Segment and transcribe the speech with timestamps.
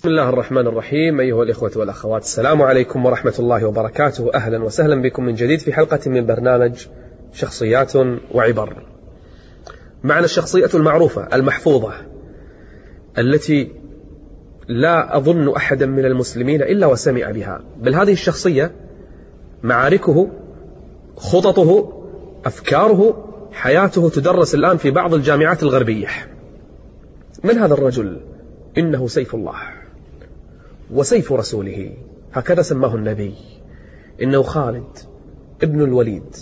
[0.00, 4.30] بسم الله الرحمن الرحيم أيها الإخوة والأخوات السلام عليكم ورحمة الله وبركاته.
[4.34, 6.86] أهلا وسهلا بكم من جديد في حلقة من برنامج
[7.32, 7.92] شخصيات
[8.34, 8.82] وعبر.
[10.04, 11.92] معنا الشخصية المعروفة المحفوظة
[13.18, 13.72] التي
[14.68, 17.60] لا أظن أحدا من المسلمين إلا وسمع بها.
[17.76, 18.72] بل هذه الشخصية
[19.62, 20.30] معاركه
[21.16, 21.92] خططه
[22.44, 26.08] أفكاره حياته تدرس الآن في بعض الجامعات الغربية.
[27.44, 28.20] من هذا الرجل؟
[28.78, 29.79] إنه سيف الله.
[30.92, 31.92] وسيف رسوله.
[32.32, 33.34] هكذا سماه النبي.
[34.22, 34.98] إنه خالد
[35.62, 36.36] ابن الوليد.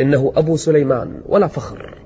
[0.00, 1.98] إنه أبو سليمان ولا فخر.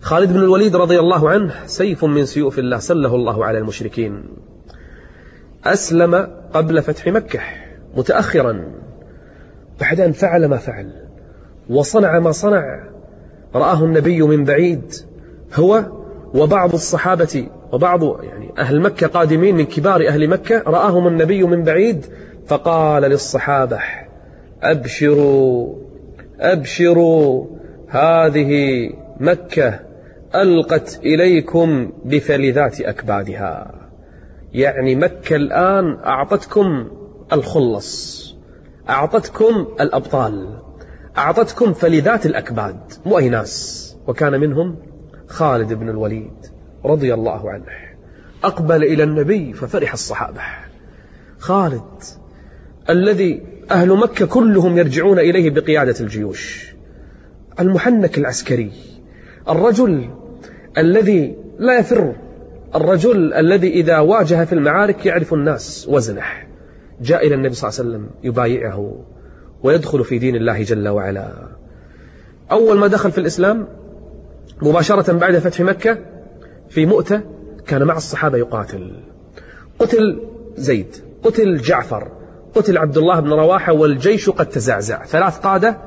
[0.00, 4.24] خالد بن الوليد رضي الله عنه سيف من سيوف الله سله الله على المشركين.
[5.64, 6.14] أسلم
[6.52, 7.40] قبل فتح مكة
[7.96, 8.72] متأخرا.
[9.80, 10.92] بعد أن فعل ما فعل.
[11.68, 12.88] وصنع ما صنع.
[13.54, 14.92] رآه النبي من بعيد.
[15.54, 15.84] هو
[16.36, 22.06] وبعض الصحابة وبعض يعني أهل مكة قادمين من كبار أهل مكة رآهم النبي من بعيد
[22.46, 23.78] فقال للصحابة
[24.62, 25.74] أبشروا
[26.40, 27.46] أبشروا
[27.88, 28.50] هذه
[29.20, 29.80] مكة
[30.34, 33.74] ألقت إليكم بفلذات أكبادها.
[34.52, 36.88] يعني مكة الآن أعطتكم
[37.32, 38.22] الخلص
[38.88, 40.58] أعطتكم الأبطال
[41.18, 43.82] أعطتكم فلذات الأكباد مو أي ناس.
[44.06, 44.76] وكان منهم
[45.28, 46.46] خالد بن الوليد
[46.84, 47.66] رضي الله عنه.
[48.44, 50.40] أقبل إلى النبي ففرح الصحابة.
[51.38, 51.82] خالد
[52.90, 56.74] الذي أهل مكة كلهم يرجعون إليه بقيادة الجيوش.
[57.60, 58.72] المحنك العسكري
[59.48, 60.10] الرجل
[60.78, 62.14] الذي لا يفر
[62.74, 66.24] الرجل الذي إذا واجه في المعارك يعرف الناس وزنه.
[67.00, 69.04] جاء إلى النبي صلى الله عليه وسلم يبايعه
[69.62, 71.32] ويدخل في دين الله جل وعلا.
[72.50, 73.68] أول ما دخل في الإسلام
[74.62, 75.98] مباشرة بعد فتح مكة
[76.68, 77.20] في مؤتة
[77.66, 79.02] كان مع الصحابة يقاتل.
[79.78, 80.20] قتل
[80.56, 82.10] زيد قتل جعفر
[82.54, 85.04] قتل عبد الله بن رواحة والجيش قد تزعزع.
[85.04, 85.78] ثلاث قادة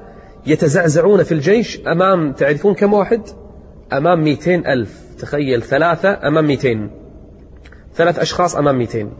[0.46, 3.22] يتزعزعون في الجيش أمام تعرفون كم واحد؟
[3.94, 5.02] أمام ميتين ألف.
[5.20, 6.92] تخيل ثلاثة أمام ميتين
[7.96, 9.12] ثلاث أشخاص أمام ميتين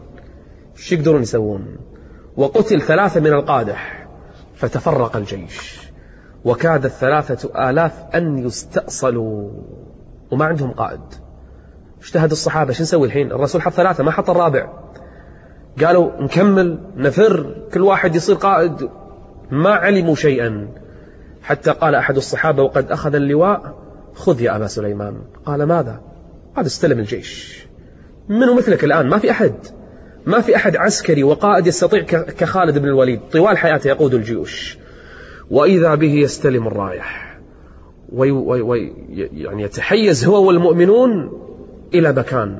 [0.76, 1.76] شو يقدرون يسوون؟
[2.36, 3.76] وقتل ثلاثة من القادة
[4.54, 5.89] فتفرق الجيش.
[6.44, 9.50] وكاد الثلاثة آلاف أن يستأصلوا.
[10.30, 11.00] وما عندهم قائد.
[12.02, 12.72] اجتهد الصحابة.
[12.72, 14.68] شو نسوي الحين؟ الرسول حط ثلاثة ما حط الرابع.
[15.84, 18.88] قالوا نكمل نفر كل واحد يصير قائد.
[19.50, 20.68] ما علموا شيئا.
[21.42, 23.74] حتى قال أحد الصحابة وقد أخذ اللواء
[24.14, 25.22] خذ يا أبا سليمان.
[25.46, 26.00] قال ماذا؟
[26.56, 27.64] قال استلم الجيش.
[28.28, 29.54] منو مثلك الآن؟ ما في أحد.
[30.26, 33.20] ما في أحد عسكري وقائد يستطيع كخالد بن الوليد.
[33.32, 34.79] طوال حياته يقود الجيوش.
[35.50, 37.38] وإذا به يستلم الراية
[38.12, 38.92] وي وي وي
[39.32, 41.32] يعني يتحيز هو والمؤمنون
[41.94, 42.58] إلى مكان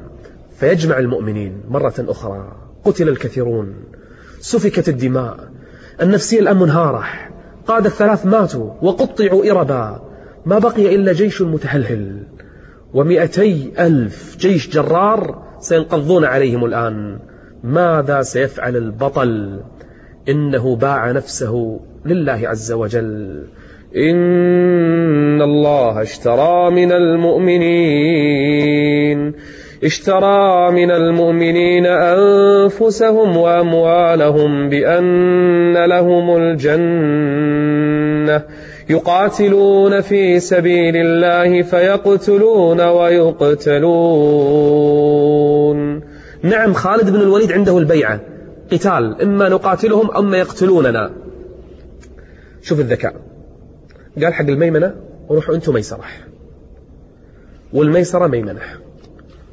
[0.56, 2.52] فيجمع المؤمنين مرة أخرى.
[2.84, 3.74] قتل الكثيرون
[4.40, 5.36] سفكت الدماء
[6.02, 7.04] النفسية الآن منهارة
[7.66, 10.02] قادة الثلاث ماتوا وقطعوا إربا.
[10.46, 12.22] ما بقي إلا جيش متهلهل.
[12.94, 17.18] ومئتي ألف جيش جرار سينقضون عليهم الآن.
[17.64, 19.60] ماذا سيفعل البطل؟
[20.30, 23.42] إنه باع نفسه لله عز وجل.
[23.96, 28.40] إن الله اشترى من المؤمنين
[29.84, 38.42] اشترى من المؤمنين أنفسهم وأموالهم بأن لهم الجنة.
[38.90, 43.90] يقاتلون في سبيل الله فيقتلون ويقتلون.
[46.42, 48.20] نعم خالد بن الوليد عنده البيعة.
[48.72, 51.10] قتال إما نقاتلهم أما يقتلوننا.
[52.62, 53.14] شوف الذكاء.
[54.22, 54.94] قال حق الميمنة
[55.30, 56.04] روحوا أنتم ميسرة.
[57.72, 58.60] والميسرة ميمنة.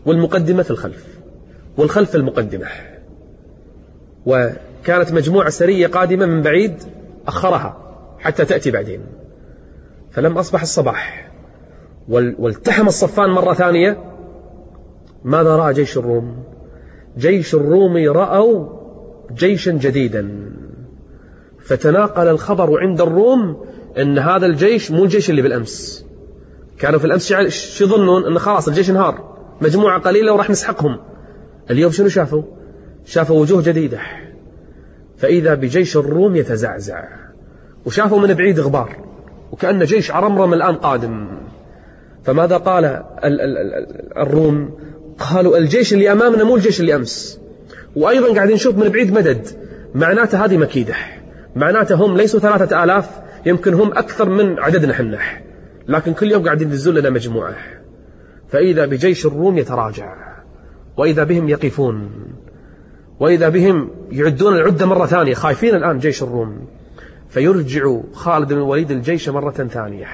[0.05, 1.05] والمقدمة في الخلف.
[1.77, 2.67] والخلف المقدمة.
[4.25, 6.73] وكانت مجموعة سرية قادمة من بعيد
[7.27, 7.77] أخرها
[8.19, 9.01] حتى تأتي بعدين.
[10.11, 11.31] فلما أصبح الصباح.
[12.09, 14.03] والتحم الصفان مرة ثانية.
[15.23, 16.43] ماذا رأى جيش الروم؟
[17.17, 18.76] جيش الروم رأوا
[19.35, 20.51] جيشا جديدا.
[21.59, 23.65] فتناقل الخبر عند الروم
[23.97, 26.05] إن هذا الجيش مو الجيش اللي بالأمس.
[26.79, 29.37] كانوا في الأمس شو يظنون؟ إن خلاص الجيش انهار.
[29.61, 30.99] مجموعة قليلة وراح نسحقهم.
[31.71, 32.43] اليوم شنو شافوا؟
[33.05, 33.99] شافوا وجوه جديدة.
[35.17, 37.03] فإذا بجيش الروم يتزعزع.
[37.85, 38.95] وشافوا من بعيد غبار.
[39.51, 41.27] وكأن جيش عرمرم الآن قادم.
[42.23, 43.03] فماذا قال
[44.17, 44.77] الروم؟
[45.19, 47.39] قالوا الجيش اللي أمامنا مو الجيش اللي أمس.
[47.97, 49.47] وأيضا قاعدين نشوف من بعيد مدد.
[49.95, 50.95] معناته هذه مكيدة.
[51.55, 53.09] معناته هم ليسوا ثلاثة آلاف
[53.45, 55.19] يمكن هم أكثر من عددنا حنا.
[55.87, 57.55] لكن كل يوم قاعدين ينزلون لنا مجموعة.
[58.49, 60.15] فإذا بجيش الروم يتراجع.
[60.97, 62.09] وإذا بهم يقفون.
[63.19, 65.33] وإذا بهم يعدون العدة مرة ثانية.
[65.33, 66.67] خايفين الآن جيش الروم.
[67.29, 70.07] فيرجع خالد بن الوليد الجيش مرة ثانية.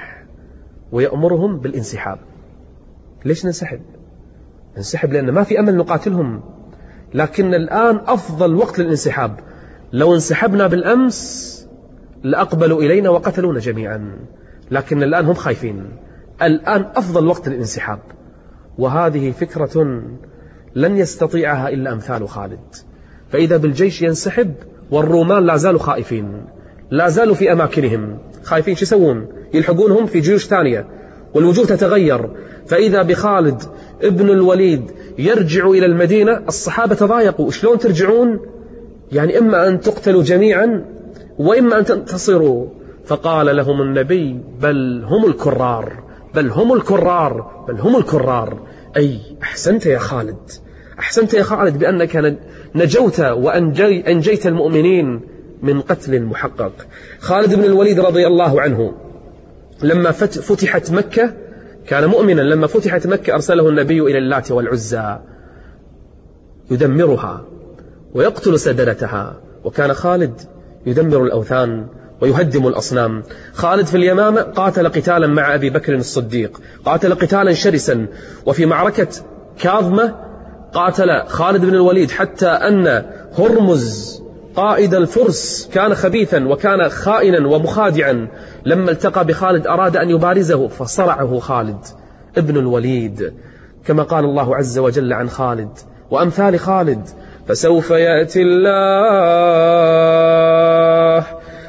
[0.92, 2.18] ويأمرهم بالانسحاب.
[3.24, 3.80] ليش ننسحب؟
[4.76, 6.42] ننسحب لأن ما في أمل نقاتلهم.
[7.14, 9.40] لكن الآن أفضل وقت للانسحاب.
[9.92, 11.50] لو انسحبنا بالأمس
[12.22, 14.18] لأقبلوا إلينا وقتلونا جميعا.
[14.70, 15.84] لكن الآن هم خايفين.
[16.42, 17.98] الآن أفضل وقت للانسحاب.
[18.78, 20.02] وهذه فكرة
[20.74, 22.74] لن يستطيعها إلا أمثال خالد.
[23.28, 24.54] فإذا بالجيش ينسحب
[24.90, 26.44] والرومان لا زالوا خائفين.
[26.90, 28.18] لا زالوا في أماكنهم.
[28.42, 30.86] خايفين شو يسوون؟ يلحقونهم في جيوش ثانية.
[31.34, 32.30] والوجوه تتغير.
[32.66, 33.62] فإذا بخالد
[34.02, 37.50] ابن الوليد يرجع إلى المدينة الصحابة تضايقوا.
[37.50, 38.40] شلون ترجعون؟
[39.12, 40.84] يعني إما أن تقتلوا جميعا
[41.38, 42.66] وإما أن تنتصروا.
[43.04, 46.02] فقال لهم النبي بل هم الكرار
[46.34, 48.62] بل هم الكرار بل هم الكرار.
[48.96, 50.50] أي أحسنت يا خالد.
[50.98, 52.38] أحسنت يا خالد بأنك
[52.74, 55.20] نجوت وأنجيت المؤمنين
[55.62, 56.72] من قتل محقق.
[57.18, 58.94] خالد بن الوليد رضي الله عنه
[59.82, 61.32] لما فتحت مكة
[61.86, 65.18] كان مؤمنا لما فتحت مكة أرسله النبي إلى اللات والعزى
[66.70, 67.44] يدمرها
[68.14, 70.40] ويقتل سدنتها وكان خالد
[70.86, 71.86] يدمر الأوثان
[72.20, 73.22] ويهدم الأصنام.
[73.52, 78.06] خالد في اليمامة قاتل قتالا مع أبي بكر الصديق قاتل قتالا شرسا.
[78.46, 79.08] وفي معركة
[79.58, 80.14] كاظمة
[80.74, 83.04] قاتل خالد بن الوليد حتى أن
[83.38, 84.20] هرمز
[84.56, 88.28] قائد الفرس كان خبيثا وكان خائنا ومخادعا
[88.66, 91.78] لما التقى بخالد أراد أن يبارزه فصرعه خالد
[92.36, 93.32] ابن الوليد
[93.86, 95.70] كما قال الله عز وجل عن خالد
[96.10, 97.08] وأمثال خالد
[97.48, 98.94] فسوف يأتي الله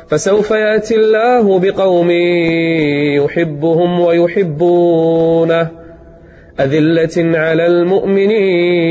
[0.07, 2.11] فسوف يأتي الله بقوم
[3.23, 5.71] يحبهم ويحبونه
[6.59, 8.85] أذلة على المؤمنين.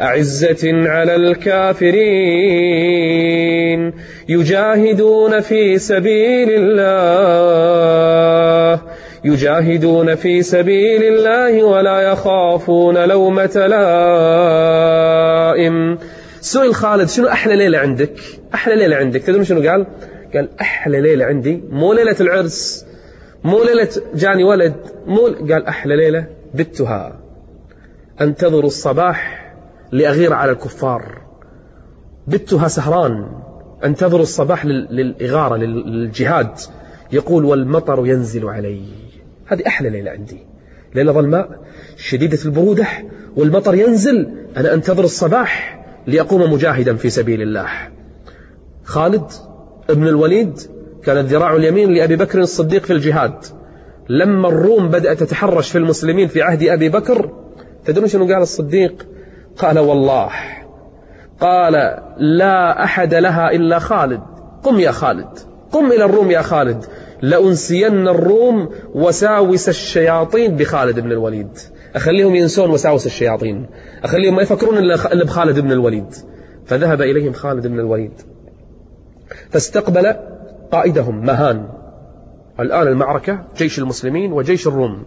[0.00, 2.06] أعزة على الكافرين
[4.28, 7.46] يجاهدون في سبيل الله
[9.24, 13.66] يجاهدون في سبيل الله ولا يخافون لومة
[15.56, 15.98] لائم.
[16.40, 18.12] سئل خالد شنو أحلى ليلة عندك؟
[18.54, 19.86] أحلى ليلة عندك تدرون شنو قال؟
[20.34, 22.86] قال أحلى ليلة عندي مو ليلة العرس
[23.44, 24.74] مو ليلة جاني ولد
[25.06, 27.20] مو قال أحلى ليلة بتها
[28.20, 29.45] أنتظر الصباح
[29.92, 31.18] لأغير على الكفار.
[32.26, 33.28] بتها سهران
[33.84, 36.58] أنتظر الصباح للإغارة للجهاد.
[37.12, 38.82] يقول والمطر ينزل علي.
[39.46, 40.38] هذه أحلى ليلة عندي.
[40.94, 41.48] ليلة ظلماء
[41.96, 42.86] شديدة البرودة
[43.36, 44.28] والمطر ينزل.
[44.56, 47.68] أنا أنتظر الصباح لأقوم مجاهدا في سبيل الله.
[48.84, 49.30] خالد
[49.90, 50.60] ابن الوليد
[51.04, 53.44] كانت ذراع اليمين لأبي بكر الصديق في الجهاد.
[54.08, 57.30] لما الروم بدأت تتحرش في المسلمين في عهد أبي بكر
[57.84, 59.06] تدرون شنو قال الصديق؟
[59.58, 60.30] قال والله.
[61.40, 61.72] قال
[62.18, 64.20] لا أحد لها إلا خالد.
[64.62, 65.38] قم يا خالد.
[65.72, 66.84] قم إلى الروم يا خالد.
[67.22, 71.58] لأنسين الروم وساوس الشياطين بخالد بن الوليد.
[71.96, 73.66] أخليهم ينسون وساوس الشياطين.
[74.04, 76.14] أخليهم ما يفكرون إلا بخالد بن الوليد.
[76.66, 78.12] فذهب إليهم خالد بن الوليد.
[79.50, 80.16] فاستقبل
[80.72, 81.68] قائدهم مهان.
[82.60, 85.06] الآن المعركة جيش المسلمين وجيش الروم.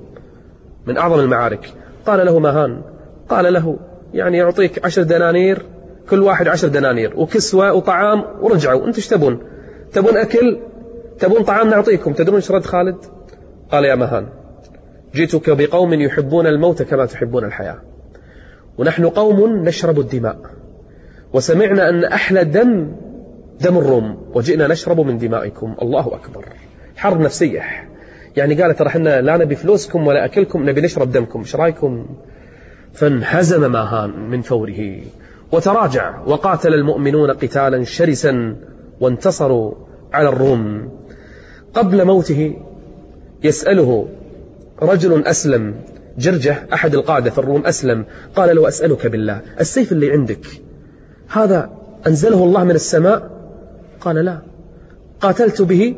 [0.87, 1.73] من أعظم المعارك.
[2.05, 2.81] قال له مهان.
[3.29, 3.79] قال له
[4.13, 5.65] يعني يعطيك عشر دنانير
[6.09, 9.39] كل واحد عشر دنانير وكسوة وطعام ورجعوا انت إيش تبون؟
[9.93, 10.59] تبون أكل؟
[11.19, 12.97] تبون طعام نعطيكم؟ تدرون إيش رد خالد؟
[13.71, 14.27] قال يا مهان
[15.15, 17.81] جئتك بقوم يحبون الموت كما تحبون الحياة
[18.77, 20.37] ونحن قوم نشرب الدماء
[21.33, 22.91] وسمعنا أن أحلى دم
[23.61, 26.45] دم الروم وجئنا نشرب من دمائكم الله أكبر
[26.95, 27.61] حرب نفسية.
[28.37, 32.05] يعني قالت ترى إحنا لا نبي فلوسكم ولا أكلكم نبي نشرب دمكم إيش رأيكم؟
[32.93, 35.01] فانهزم ماهان من فوره.
[35.51, 38.55] وتراجع وقاتل المؤمنون قتالا شرسا
[38.99, 39.73] وانتصروا
[40.13, 40.91] على الروم.
[41.73, 42.57] قبل موته
[43.43, 44.07] يسأله
[44.81, 45.75] رجل أسلم
[46.17, 48.05] جرجة أحد القادة في الروم أسلم
[48.35, 50.45] قال له أسألك بالله السيف اللي عندك
[51.27, 51.69] هذا
[52.07, 53.31] أنزله الله من السماء؟
[54.01, 54.39] قال لا.
[55.21, 55.95] قاتلت به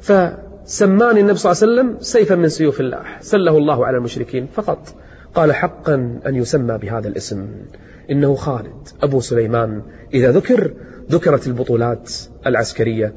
[0.00, 4.94] فسماني النبي صلى الله عليه وسلم سيفا من سيوف الله سله الله على المشركين فقط.
[5.34, 7.48] قال حقا أن يسمى بهذا الاسم
[8.10, 9.82] إنه خالد أبو سليمان.
[10.14, 10.72] إذا ذكر
[11.10, 12.12] ذكرت البطولات
[12.46, 13.14] العسكرية.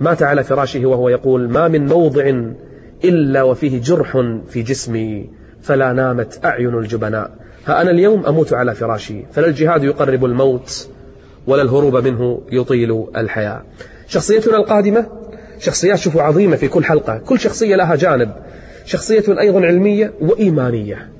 [0.00, 2.42] مات على فراشه وهو يقول ما من موضع
[3.04, 5.30] إلا وفيه جرح في جسمي
[5.62, 7.30] فلا نامت أعين الجبناء.
[7.66, 10.88] ها أنا اليوم أموت على فراشي فلا الجهاد يقرب الموت
[11.46, 13.62] ولا الهروب منه يطيل الحياة.
[14.06, 15.06] شخصيتنا القادمة
[15.58, 18.32] شخصيات شوفوا عظيمة في كل حلقة كل شخصية لها جانب.
[18.84, 21.19] شخصية أيضا علمية وإيمانية.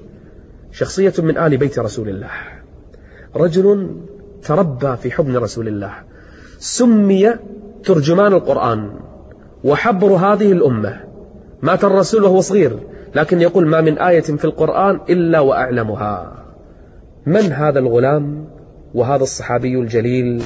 [0.73, 2.31] شخصية من آل بيت رسول الله.
[3.37, 3.97] رجل
[4.43, 5.95] تربى في حضن رسول الله.
[6.59, 7.35] سمي
[7.85, 8.91] ترجمان القرآن.
[9.65, 11.01] وحبر هذه الأمة.
[11.63, 12.79] مات الرسول وهو صغير
[13.15, 16.45] لكن يقول ما من آية في القرآن إلا وأعلمها.
[17.27, 18.49] من هذا الغلام
[18.95, 20.43] وهذا الصحابي الجليل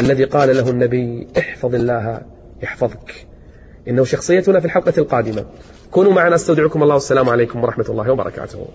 [0.00, 2.22] الذي قال له النبي احفظ الله
[2.62, 3.26] يحفظك؟
[3.88, 5.44] إنه شخصيتنا في الحلقة القادمة.
[5.90, 6.94] كونوا معنا أستودعكم الله.
[6.94, 8.66] والسلام عليكم ورحمة الله وبركاته.